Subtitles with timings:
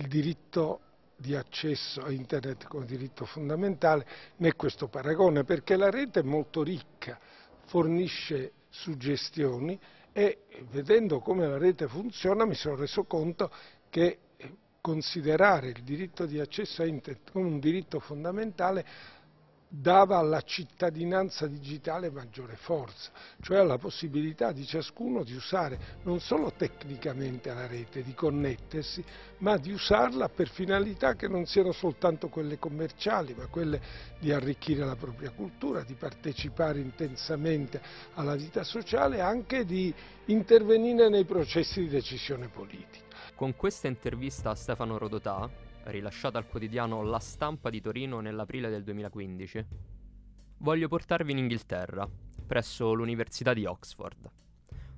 [0.00, 0.80] il diritto
[1.16, 6.62] di accesso a internet come diritto fondamentale né questo paragone, perché la rete è molto
[6.62, 7.18] ricca,
[7.66, 9.78] fornisce suggestioni
[10.12, 10.38] e
[10.70, 13.50] vedendo come la rete funziona mi sono reso conto
[13.90, 14.18] che
[14.80, 18.86] considerare il diritto di accesso a internet come un diritto fondamentale
[19.72, 26.52] dava alla cittadinanza digitale maggiore forza, cioè alla possibilità di ciascuno di usare non solo
[26.56, 29.04] tecnicamente la rete, di connettersi,
[29.38, 33.80] ma di usarla per finalità che non siano soltanto quelle commerciali, ma quelle
[34.18, 37.80] di arricchire la propria cultura, di partecipare intensamente
[38.14, 39.94] alla vita sociale e anche di
[40.26, 43.06] intervenire nei processi di decisione politica.
[43.36, 45.48] Con questa intervista a Stefano Rodotà,
[45.84, 49.66] rilasciata al quotidiano La Stampa di Torino nell'aprile del 2015,
[50.58, 52.08] voglio portarvi in Inghilterra,
[52.46, 54.30] presso l'Università di Oxford,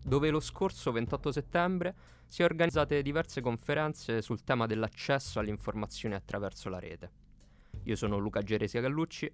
[0.02, 1.95] dove lo scorso 28 settembre
[2.27, 7.10] si sono organizzate diverse conferenze sul tema dell'accesso all'informazione attraverso la rete.
[7.84, 9.33] Io sono Luca Geresia Gallucci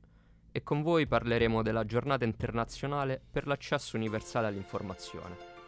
[0.50, 5.58] e con voi parleremo della giornata internazionale per l'accesso universale all'informazione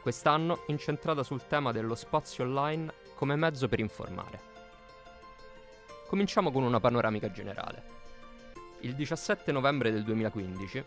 [0.00, 4.49] quest'anno incentrata sul tema dello spazio online come mezzo per informare.
[6.10, 7.82] Cominciamo con una panoramica generale.
[8.80, 10.84] Il 17 novembre del 2015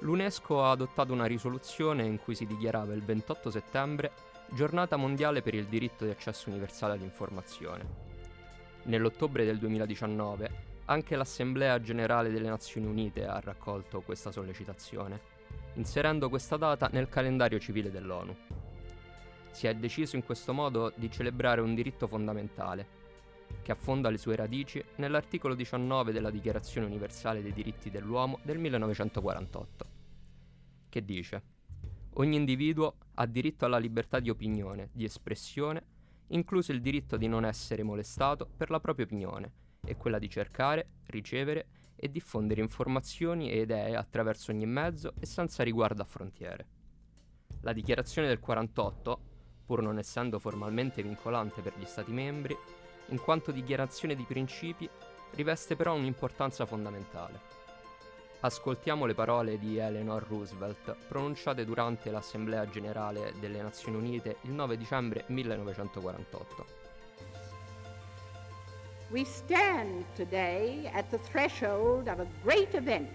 [0.00, 4.12] l'UNESCO ha adottato una risoluzione in cui si dichiarava il 28 settembre
[4.48, 7.84] giornata mondiale per il diritto di accesso universale all'informazione.
[8.84, 10.50] Nell'ottobre del 2019
[10.86, 15.20] anche l'Assemblea generale delle Nazioni Unite ha raccolto questa sollecitazione
[15.74, 18.34] inserendo questa data nel calendario civile dell'ONU.
[19.50, 23.00] Si è deciso in questo modo di celebrare un diritto fondamentale,
[23.62, 29.86] che affonda le sue radici nell'articolo 19 della Dichiarazione universale dei diritti dell'uomo del 1948,
[30.88, 31.42] che dice
[32.14, 35.82] Ogni individuo ha diritto alla libertà di opinione, di espressione,
[36.28, 39.52] incluso il diritto di non essere molestato per la propria opinione
[39.84, 45.62] e quella di cercare, ricevere e diffondere informazioni e idee attraverso ogni mezzo e senza
[45.62, 46.66] riguardo a frontiere.
[47.60, 49.20] La dichiarazione del 48,
[49.64, 52.56] pur non essendo formalmente vincolante per gli Stati membri,
[53.12, 54.88] in quanto dichiarazione di principi,
[55.34, 57.60] riveste però un'importanza fondamentale.
[58.40, 64.76] Ascoltiamo le parole di Eleanor Roosevelt pronunciate durante l'Assemblea generale delle Nazioni Unite il 9
[64.76, 66.66] dicembre 1948.
[69.10, 73.10] We stand today at the threshold of a great event,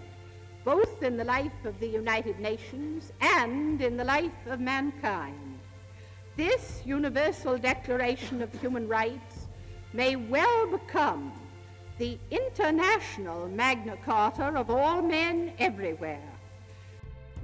[0.62, 5.58] both in the life of the United Nations and in the life of mankind.
[6.36, 9.37] This Universal Declaration of Human Rights
[9.92, 11.32] may well become
[11.96, 16.36] the international Magna Carta of all men everywhere.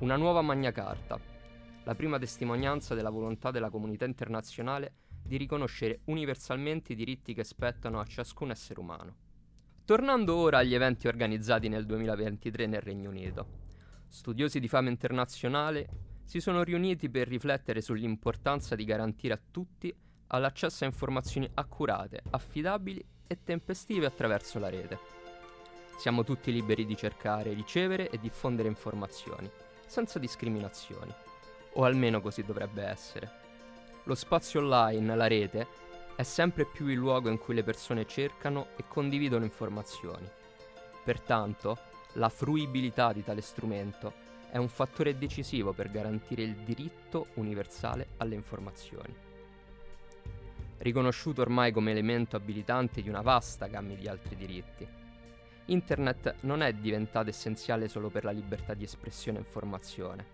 [0.01, 1.19] Una nuova Magna Carta,
[1.85, 7.99] la prima testimonianza della volontà della comunità internazionale di riconoscere universalmente i diritti che spettano
[7.99, 9.17] a ciascun essere umano.
[9.87, 13.47] Tornando ora agli eventi organizzati nel 2023 nel Regno Unito.
[14.09, 15.89] Studiosi di fama internazionale
[16.25, 19.95] si sono riuniti per riflettere sull'importanza di garantire a tutti
[20.29, 24.99] all'accesso a informazioni accurate, affidabili e tempestive attraverso la rete.
[25.97, 29.51] Siamo tutti liberi di cercare, ricevere e diffondere informazioni,
[29.87, 31.13] senza discriminazioni,
[31.75, 33.31] o almeno così dovrebbe essere.
[34.05, 35.67] Lo spazio online, la rete,
[36.17, 40.29] è sempre più il luogo in cui le persone cercano e condividono informazioni.
[41.03, 41.79] Pertanto,
[42.15, 44.13] la fruibilità di tale strumento
[44.51, 49.24] è un fattore decisivo per garantire il diritto universale alle informazioni.
[50.79, 54.87] Riconosciuto ormai come elemento abilitante di una vasta gamma di altri diritti,
[55.67, 60.27] Internet non è diventato essenziale solo per la libertà di espressione e informazione,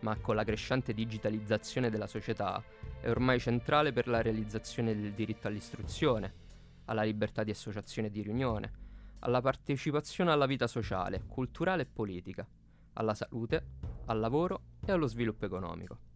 [0.00, 2.62] ma con la crescente digitalizzazione della società
[3.00, 6.46] è ormai centrale per la realizzazione del diritto all'istruzione,
[6.86, 8.72] alla libertà di associazione e di riunione,
[9.20, 12.46] alla partecipazione alla vita sociale, culturale e politica,
[12.94, 13.64] alla salute,
[14.06, 16.07] al lavoro e allo sviluppo economico.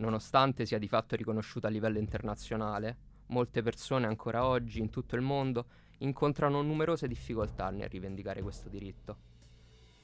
[0.00, 2.96] Nonostante sia di fatto riconosciuta a livello internazionale,
[3.26, 5.66] molte persone ancora oggi in tutto il mondo
[5.98, 9.16] incontrano numerose difficoltà nel rivendicare questo diritto.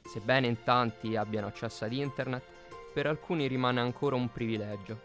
[0.02, 2.42] Sebbene in tanti abbiano accesso ad internet,
[2.92, 5.00] per alcuni rimane ancora un privilegio.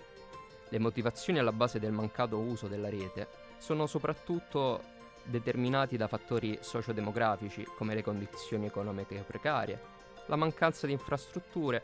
[0.67, 3.27] Le motivazioni alla base del mancato uso della rete
[3.59, 4.83] sono soprattutto
[5.23, 9.79] determinati da fattori sociodemografici come le condizioni economiche precarie,
[10.25, 11.81] la mancanza di infrastrutture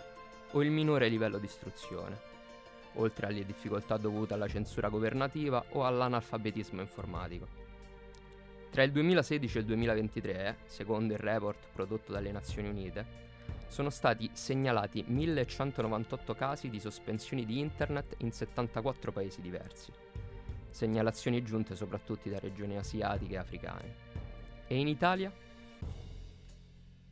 [0.51, 2.36] o il minore livello di istruzione,
[2.97, 7.47] oltre alle difficoltà dovute alla censura governativa o all'analfabetismo informatico.
[8.69, 13.25] Tra il 2016 e il 2023, secondo il report prodotto dalle Nazioni Unite,
[13.67, 19.91] sono stati segnalati 1198 casi di sospensioni di internet in 74 paesi diversi.
[20.69, 23.95] segnalazioni giunte soprattutto da regioni asiatiche e africane.
[24.67, 25.31] E in Italia?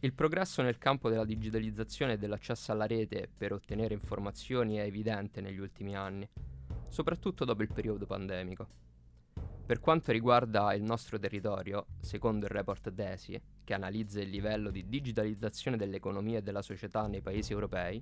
[0.06, 5.42] Il progresso nel campo della digitalizzazione e dell'accesso alla rete per ottenere informazioni è evidente
[5.42, 6.30] negli ultimi anni,
[6.90, 8.68] soprattutto dopo il periodo pandemico.
[9.66, 14.88] Per quanto riguarda il nostro territorio, secondo il report DESI, che analizza il livello di
[14.88, 18.00] digitalizzazione dell'economia e della società nei paesi europei,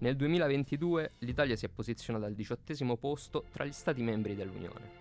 [0.00, 5.00] nel 2022 l'Italia si è posizionata al diciottesimo posto tra gli Stati membri dell'Unione.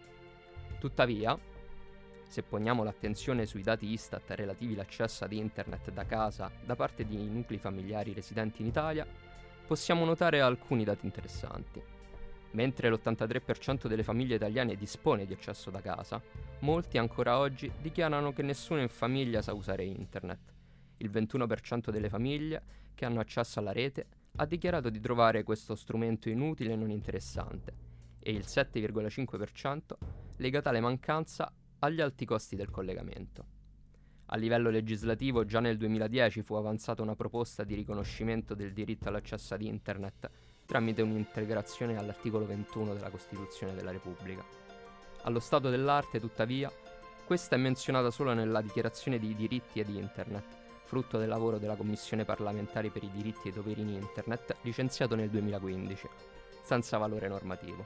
[0.80, 1.38] Tuttavia,
[2.32, 7.30] se poniamo l'attenzione sui dati Istat relativi all'accesso ad Internet da casa da parte di
[7.30, 9.06] nuclei familiari residenti in Italia,
[9.68, 11.84] possiamo notare alcuni dati interessanti.
[12.52, 16.22] Mentre l'83% delle famiglie italiane dispone di accesso da casa,
[16.60, 20.54] molti ancora oggi dichiarano che nessuno in famiglia sa usare Internet.
[20.98, 22.64] Il 21% delle famiglie
[22.96, 24.08] che hanno accesso alla rete
[24.38, 27.74] ha dichiarato di trovare questo strumento inutile e non interessante
[28.20, 29.80] e il 7,5%
[30.38, 31.52] lega tale mancanza
[31.84, 33.60] agli alti costi del collegamento.
[34.28, 39.54] A livello legislativo già nel 2010 fu avanzata una proposta di riconoscimento del diritto all'accesso
[39.54, 40.30] ad Internet
[40.66, 44.42] tramite un'integrazione all'articolo 21 della Costituzione della Repubblica.
[45.24, 46.72] Allo stato dell'arte, tuttavia,
[47.26, 50.46] questa è menzionata solo nella dichiarazione dei diritti ad Internet,
[50.86, 55.16] frutto del lavoro della Commissione parlamentare per i diritti e i doveri in Internet, licenziato
[55.16, 56.08] nel 2015,
[56.64, 57.86] senza valore normativo.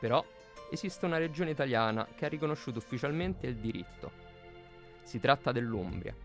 [0.00, 0.24] Però
[0.72, 4.10] esiste una regione italiana che ha riconosciuto ufficialmente il diritto.
[5.02, 6.16] Si tratta dell'Umbria,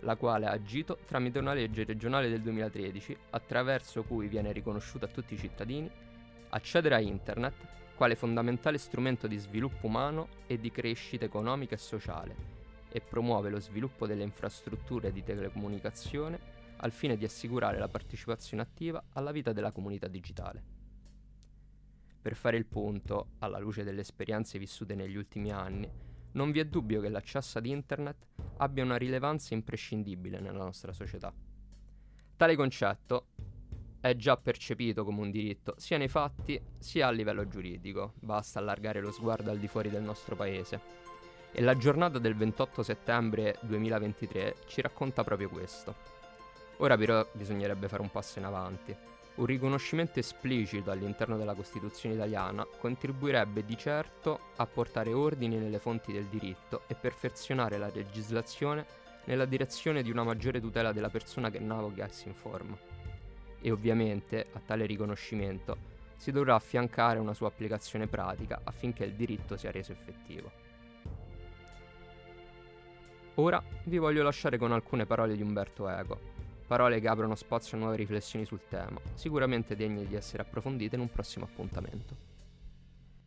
[0.00, 5.08] la quale ha agito tramite una legge regionale del 2013 attraverso cui viene riconosciuto a
[5.08, 5.90] tutti i cittadini
[6.50, 7.54] accedere a Internet
[7.94, 12.36] quale fondamentale strumento di sviluppo umano e di crescita economica e sociale
[12.90, 16.38] e promuove lo sviluppo delle infrastrutture di telecomunicazione
[16.76, 20.77] al fine di assicurare la partecipazione attiva alla vita della comunità digitale.
[22.20, 25.90] Per fare il punto, alla luce delle esperienze vissute negli ultimi anni,
[26.32, 28.26] non vi è dubbio che l'accesso ad Internet
[28.58, 31.32] abbia una rilevanza imprescindibile nella nostra società.
[32.36, 33.26] Tale concetto
[34.00, 39.00] è già percepito come un diritto sia nei fatti sia a livello giuridico, basta allargare
[39.00, 41.06] lo sguardo al di fuori del nostro paese.
[41.50, 45.94] E la giornata del 28 settembre 2023 ci racconta proprio questo.
[46.76, 48.94] Ora però bisognerebbe fare un passo in avanti.
[49.38, 56.12] Un riconoscimento esplicito all'interno della Costituzione italiana contribuirebbe di certo a portare ordine nelle fonti
[56.12, 58.84] del diritto e perfezionare la legislazione
[59.26, 62.76] nella direzione di una maggiore tutela della persona che naviga e si informa.
[63.60, 65.76] E ovviamente a tale riconoscimento
[66.16, 70.50] si dovrà affiancare una sua applicazione pratica affinché il diritto sia reso effettivo.
[73.34, 76.37] Ora vi voglio lasciare con alcune parole di Umberto Eco,
[76.68, 81.00] Parole che aprono spazio a nuove riflessioni sul tema, sicuramente degne di essere approfondite in
[81.00, 82.14] un prossimo appuntamento.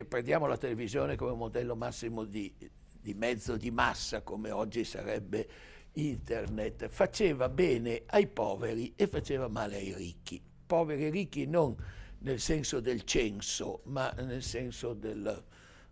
[0.06, 2.54] Prendiamo la televisione come modello massimo di,
[3.00, 5.48] di mezzo di massa, come oggi sarebbe
[5.94, 10.40] internet, faceva bene ai poveri e faceva male ai ricchi.
[10.64, 11.74] Poveri e ricchi non
[12.18, 15.44] nel senso del censo, ma nel senso del,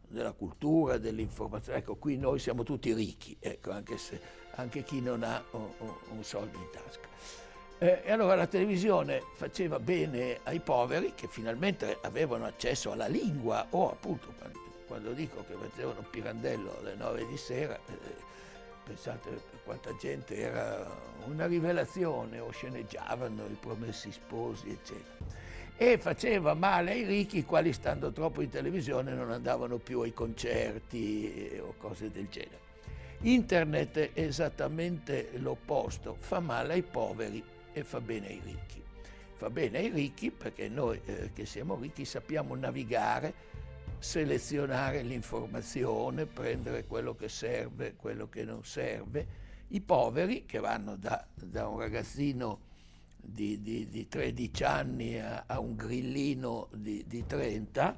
[0.07, 1.79] della cultura, dell'informazione.
[1.79, 4.21] Ecco, qui noi siamo tutti ricchi, ecco, anche, se,
[4.61, 5.69] anche chi non ha un,
[6.11, 7.09] un soldo in tasca.
[7.79, 13.67] Eh, e allora la televisione faceva bene ai poveri che finalmente avevano accesso alla lingua
[13.71, 14.35] o appunto
[14.87, 17.97] quando dico che mettevano Pirandello alle nove di sera, eh,
[18.85, 20.85] pensate quanta gente era
[21.27, 25.39] una rivelazione o sceneggiavano i promessi sposi eccetera.
[25.77, 30.13] E faceva male ai ricchi i quali stando troppo in televisione non andavano più ai
[30.13, 32.59] concerti eh, o cose del genere.
[33.23, 38.83] Internet è esattamente l'opposto, fa male ai poveri e fa bene ai ricchi.
[39.35, 43.35] Fa bene ai ricchi perché noi eh, che siamo ricchi sappiamo navigare,
[43.99, 49.27] selezionare l'informazione, prendere quello che serve, quello che non serve.
[49.69, 52.61] I poveri che vanno da, da un ragazzino
[53.19, 57.97] di, di, di, 13 anni a, a un grillino di, di 30,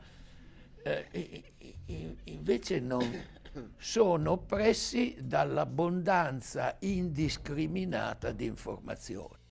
[0.83, 1.53] eh,
[2.25, 3.09] invece non,
[3.77, 9.42] sono oppressi dall'abbondanza indiscriminata di informazioni.